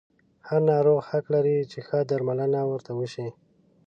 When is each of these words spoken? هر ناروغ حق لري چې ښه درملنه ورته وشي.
هر 0.47 0.61
ناروغ 0.69 0.99
حق 1.09 1.25
لري 1.35 1.57
چې 1.71 1.79
ښه 1.87 1.99
درملنه 2.09 2.59
ورته 2.71 2.91
وشي. 2.99 3.27